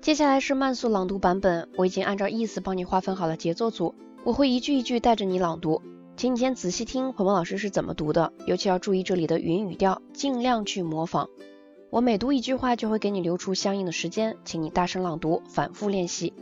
[0.00, 3.94] 接下来是慢速朗读版本，我已经按照意思帮你划分好了节奏组，
[4.24, 5.82] 我会一句一句带着你朗读，
[6.16, 11.28] 请你先仔细听鹏鹏老师是怎么读的，尤其要注意这里的语音语调，尽量去模仿。
[11.90, 16.32] 我每读一句话就会给你留出相应的时间，请你大声朗读，反复练习。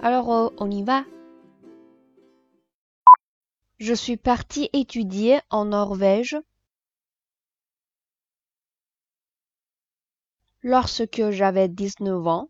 [0.00, 1.04] Alors on y va.
[3.78, 6.40] Je suis partie étudier en Norvège
[10.62, 12.48] lorsque j'avais 19 ans.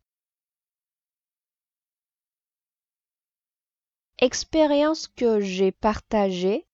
[4.18, 6.68] Expérience que j'ai partagée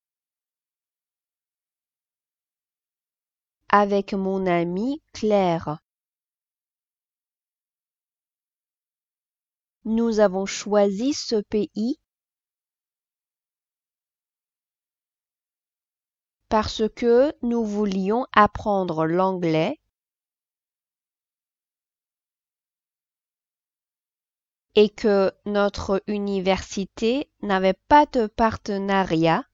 [3.70, 5.78] avec mon amie Claire.
[9.86, 11.98] Nous avons choisi ce pays
[16.50, 19.79] parce que nous voulions apprendre l'anglais
[24.74, 29.44] et que notre université n'avait pas de partenariat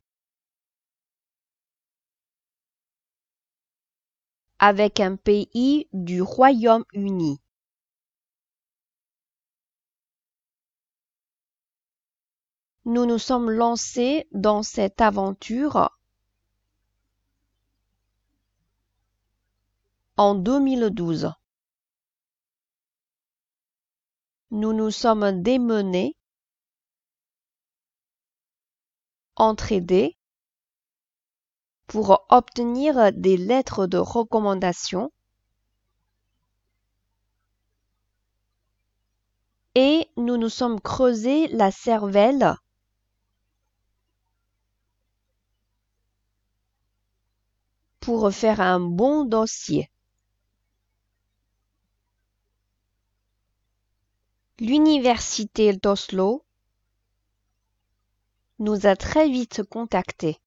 [4.58, 7.40] avec un pays du Royaume-Uni.
[12.84, 15.90] Nous nous sommes lancés dans cette aventure
[20.16, 21.32] en 2012.
[24.56, 26.16] Nous nous sommes démenés,
[29.36, 30.16] entraidés,
[31.86, 35.12] pour obtenir des lettres de recommandation.
[39.74, 42.56] Et nous nous sommes creusés la cervelle.
[48.00, 49.90] Pour faire un bon dossier.
[54.58, 56.42] L'université d'Oslo
[58.58, 60.40] nous a très vite contactés.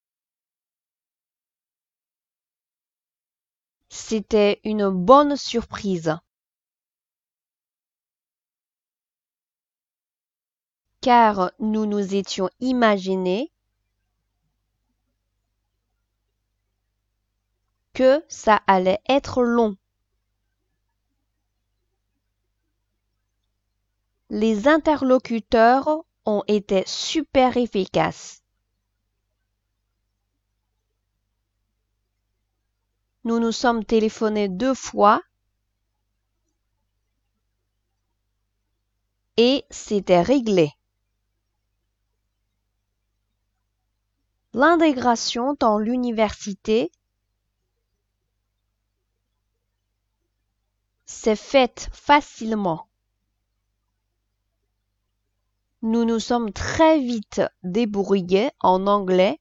[3.89, 6.17] C'était une bonne surprise.
[11.01, 13.51] Car nous nous étions imaginés
[17.93, 19.77] que ça allait être long.
[24.31, 28.43] Les interlocuteurs ont été super efficaces.
[33.23, 35.21] Nous nous sommes téléphonés deux fois
[39.37, 40.73] et c'était réglé.
[44.53, 46.91] L'intégration dans l'université
[51.05, 52.88] s'est faite facilement.
[55.81, 59.39] Nous nous sommes très vite débrouillés en anglais.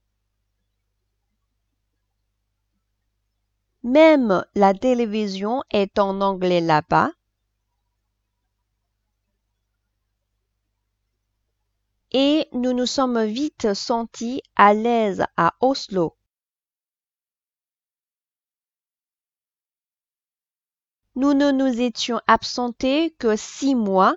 [3.82, 7.10] Même la télévision est en anglais là-bas.
[12.12, 16.16] Et nous nous sommes vite sentis à l'aise à Oslo.
[21.16, 24.16] Nous ne nous étions absentés que six mois